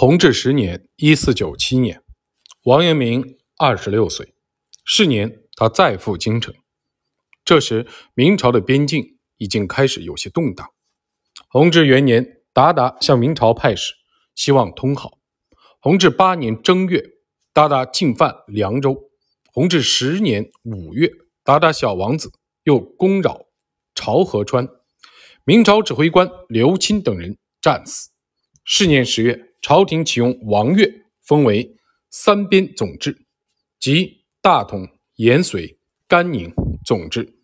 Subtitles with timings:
[0.00, 2.02] 弘治十年（一四九七年），
[2.64, 4.32] 王阳明二十六岁，
[4.82, 6.54] 是年他再赴京城。
[7.44, 10.66] 这时，明朝的边境已经开始有些动荡。
[11.50, 13.92] 弘治元年，鞑靼向明朝派使，
[14.34, 15.18] 希望通好。
[15.82, 17.04] 弘治八年正月，
[17.52, 19.10] 鞑靼进犯凉州。
[19.52, 21.10] 弘治十年五月，
[21.44, 22.32] 鞑靼小王子
[22.64, 23.48] 又攻扰
[23.94, 24.66] 朝河川，
[25.44, 28.08] 明朝指挥官刘钦等人战死。
[28.64, 29.48] 是年十月。
[29.62, 31.76] 朝廷启用王悦，封为
[32.08, 33.26] 三边总制，
[33.78, 35.76] 即大同、延绥、
[36.08, 36.52] 甘宁
[36.84, 37.36] 总制。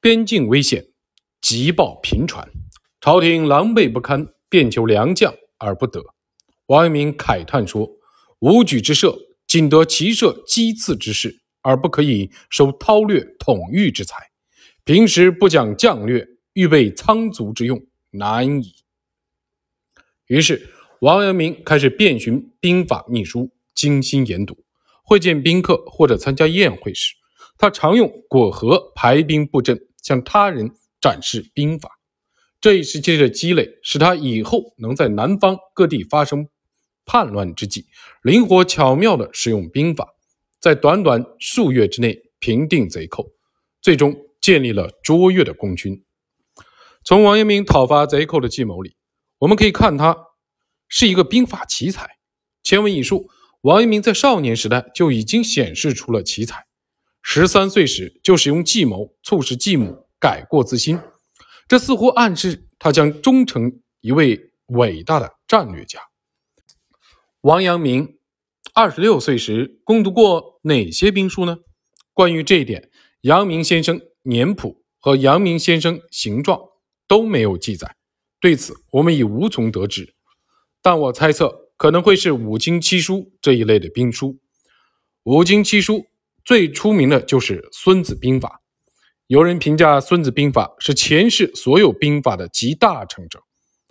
[0.00, 0.86] 边境危险，
[1.40, 2.46] 急报频传，
[3.00, 6.02] 朝廷狼狈不堪，便求良将而不得。
[6.66, 7.90] 王阳明慨叹说
[8.40, 9.16] ：“武举之社，
[9.46, 14.16] 仅得骑射击刺之事，而不可以收韬略统御之才。
[14.84, 18.74] 平时不讲将略，预备仓卒之用，难矣。”
[20.26, 20.70] 于是，
[21.00, 24.56] 王阳明开始遍寻兵法秘书，精心研读。
[25.02, 27.12] 会见宾客或者参加宴会时，
[27.58, 31.90] 他常用果核排兵布阵，向他人展示兵法。
[32.58, 36.48] 这一时期的积累，使他以后能在南方各地发生
[37.04, 37.84] 叛乱之际，
[38.22, 40.08] 灵活巧妙地使用兵法，
[40.58, 43.26] 在短短数月之内平定贼寇，
[43.82, 46.02] 最终建立了卓越的功勋。
[47.04, 48.96] 从王阳明讨伐贼寇的计谋里。
[49.44, 50.16] 我们可以看他
[50.88, 52.16] 是一个兵法奇才。
[52.62, 53.28] 前文已述，
[53.60, 56.64] 王阳明在少年时代就已经显示出了奇才，
[57.20, 60.98] 十三岁时就使用计谋促使继母改过自新，
[61.68, 66.00] 这似乎暗示他将终成一位伟大的战略家。
[67.42, 68.16] 王阳明
[68.72, 71.58] 二十六岁时攻读过哪些兵书呢？
[72.14, 76.58] 关于这一点，阳明先生年谱和阳明先生形状
[77.06, 77.94] 都没有记载。
[78.40, 80.14] 对此，我们已无从得知，
[80.82, 84.38] 但我猜测可能会是五经七书这一类的兵书。
[85.22, 86.04] 五经七书
[86.44, 88.48] 最出名的就是《孙子兵法》，
[89.28, 93.42] 有人评价《孙子兵法》是前世所有兵法的集大成者，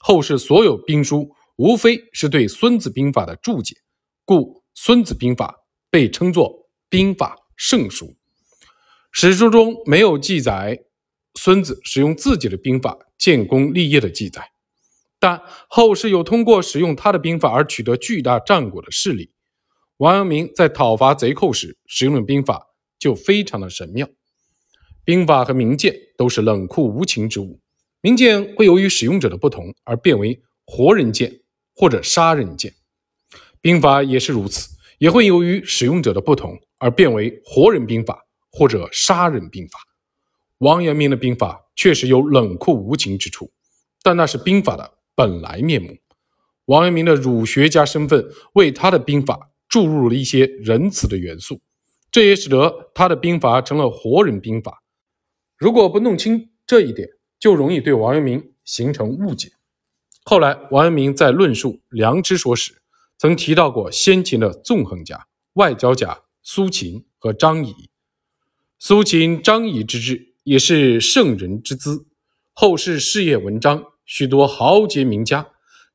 [0.00, 3.76] 后世所有兵书无非是对《孙子兵法》的注解，
[4.24, 5.54] 故《孙子兵法》
[5.90, 8.16] 被称作兵法圣书。
[9.12, 10.76] 史书中没有记载
[11.34, 12.98] 孙子使用自己的兵法。
[13.20, 14.50] 建功立业的记载，
[15.18, 19.30] 但后世有通过使用他的兵法而取得巨大战果的事例。
[19.98, 24.08] 王阳明在讨伐贼寇时使用的兵法就非常的神妙。
[25.04, 27.60] 兵法和名剑都是冷酷无情之物，
[28.00, 31.42] 名剑会由于使用者的不同而变为活人剑
[31.74, 32.72] 或者杀人剑，
[33.60, 39.78] 兵法也是如此，也会由于使用者的不同而变为活人兵法或者杀人兵法。
[40.56, 41.66] 王阳明的兵法。
[41.80, 43.50] 确实有冷酷无情之处，
[44.02, 45.96] 但那是兵法的本来面目。
[46.66, 51.58] 王阳明的儒学家身份为他的兵法注入了一些仁慈的元素，
[52.10, 54.82] 这也使得他的兵法成了活人兵法。
[55.56, 57.08] 如果不弄清这一点，
[57.38, 59.50] 就容易对王阳明形成误解。
[60.24, 62.82] 后来，王阳明在论述良知说时，
[63.16, 67.74] 曾提到过先秦的纵横家、外交家苏秦和张仪。
[68.78, 70.29] 苏秦、张仪之治。
[70.42, 72.06] 也是圣人之资。
[72.52, 75.48] 后世事业文章，许多豪杰名家，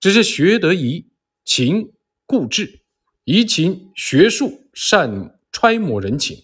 [0.00, 1.08] 只是学得宜
[1.44, 1.92] 勤
[2.26, 2.82] 固志，
[3.24, 6.36] 宜勤学术，善揣摩人情，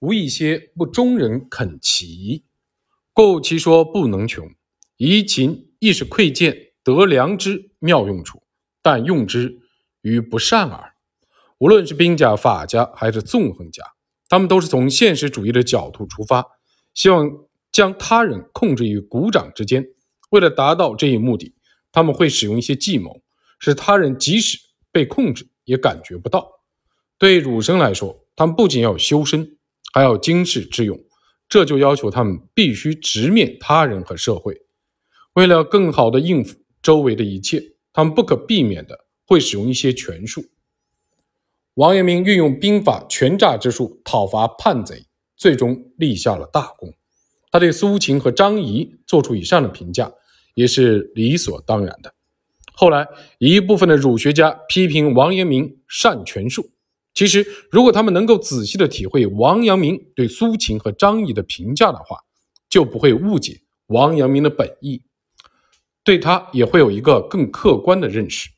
[0.00, 2.44] 无一些不中人肯其，
[3.12, 4.48] 故其说不能穷。
[4.96, 8.42] 宜勤亦是窥见得良知妙用处，
[8.82, 9.60] 但用之
[10.00, 10.94] 于不善耳。
[11.58, 13.84] 无论是兵家、法家还是纵横家，
[14.28, 16.44] 他们都是从现实主义的角度出发。
[16.94, 17.30] 希望
[17.70, 19.86] 将他人控制于股掌之间。
[20.30, 21.54] 为了达到这一目的，
[21.90, 23.22] 他们会使用一些计谋，
[23.58, 24.58] 使他人即使
[24.90, 26.62] 被控制也感觉不到。
[27.18, 29.58] 对儒生来说，他们不仅要修身，
[29.92, 30.98] 还要经世致用，
[31.48, 34.62] 这就要求他们必须直面他人和社会。
[35.34, 40.44] 为了更好地应付周围的一切，他们不可避免地会使用一些权术。
[41.74, 45.06] 王阳明运用兵法权诈之术讨伐叛贼。
[45.42, 46.94] 最终立下了大功，
[47.50, 50.08] 他对苏秦和张仪做出以上的评价，
[50.54, 52.14] 也是理所当然的。
[52.74, 53.08] 后来，
[53.38, 56.70] 一部分的儒学家批评王阳明善权术。
[57.12, 62.18] 其实，如果他们能够仔细的体会王阳明对苏秦和张仪的评价的话，
[62.70, 65.02] 就不会误解王阳明的本意，
[66.04, 68.48] 对他也会有一个更客观的认识。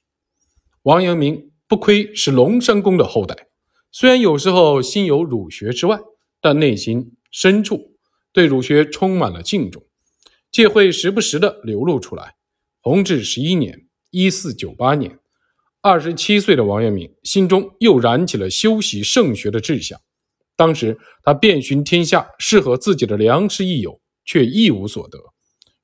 [0.83, 3.47] 王阳明不亏是龙山公的后代，
[3.91, 5.99] 虽然有时候心有儒学之外。
[6.44, 7.96] 但内心深处
[8.31, 9.82] 对儒学充满了敬重，
[10.52, 12.35] 借会时不时的流露出来。
[12.82, 15.19] 弘治十一年（一四九八年），
[15.81, 19.99] 二十七岁的王阳明心中又燃起了修习圣学的志向。
[20.55, 25.19] 当时他遍寻天下适合自己的良师益友，却一无所得，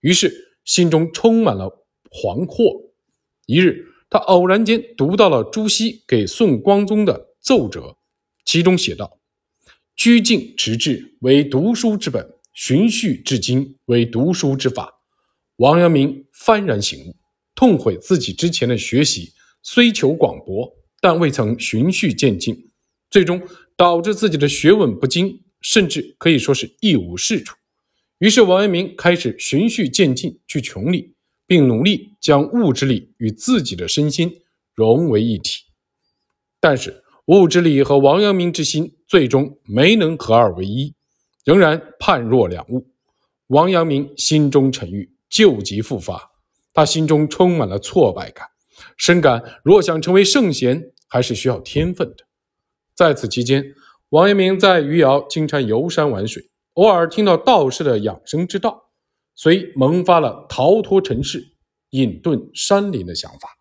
[0.00, 2.90] 于是心中充满了惶惑。
[3.46, 7.96] 一日，他偶然间读到了朱熹给宋光宗的奏折，
[8.44, 9.18] 其中写道
[10.00, 14.90] ：“居静持志为读书之本，循序至今为读书之法。”
[15.56, 17.14] 王阳明幡然醒悟，
[17.54, 19.34] 痛悔自己之前的学习。
[19.62, 22.70] 虽求广博，但未曾循序渐进，
[23.10, 27.54] 最终导致自己的学问不精，甚至可以说是一无是处。
[28.20, 31.14] 于是，王阳明开始循序渐进去穷理，
[31.46, 34.32] 并努力将物之理与自己的身心
[34.74, 35.64] 融为一体。
[36.58, 40.92] 但是，物之理和王阳明之心最终没能合二为一，
[41.44, 42.88] 仍然判若两物。
[43.46, 46.32] 王阳明心中沉郁，旧疾复发，
[46.74, 48.48] 他心中充满了挫败感。
[48.96, 52.16] 深感，若想成为圣贤，还是需要天分的。
[52.96, 53.64] 在此期间，
[54.08, 58.90] 王阳明在余姚经常游山玩水，偶尔听到道士的养生之道，
[59.36, 61.52] 遂萌发了逃脱尘世、
[61.90, 63.59] 隐遁山林的想法。